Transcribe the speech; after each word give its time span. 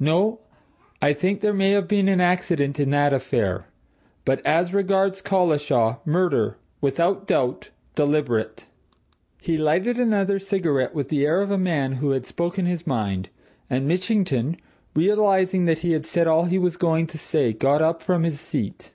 No 0.00 0.38
I 1.02 1.12
think 1.12 1.42
there 1.42 1.52
may 1.52 1.72
have 1.72 1.86
been 1.86 2.08
accident 2.18 2.80
in 2.80 2.88
that 2.88 3.12
affair. 3.12 3.66
But, 4.24 4.40
as 4.46 4.72
regards 4.72 5.20
Collishaw 5.20 5.98
murder, 6.06 6.56
without 6.80 7.26
doubt 7.26 7.68
deliberate!" 7.94 8.68
He 9.42 9.58
lighted 9.58 9.98
another 9.98 10.38
cigarette, 10.38 10.94
with 10.94 11.10
the 11.10 11.26
air 11.26 11.42
of 11.42 11.50
a 11.50 11.58
man 11.58 11.96
who 11.96 12.12
had 12.12 12.24
spoken 12.24 12.64
his 12.64 12.86
mind, 12.86 13.28
and 13.68 13.86
Mitchington, 13.86 14.56
realizing 14.94 15.66
that 15.66 15.80
he 15.80 15.92
had 15.92 16.06
said 16.06 16.26
all 16.26 16.46
he 16.46 16.56
had 16.58 17.08
to 17.10 17.18
say, 17.18 17.52
got 17.52 17.82
up 17.82 18.02
from 18.02 18.22
his 18.22 18.40
seat. 18.40 18.94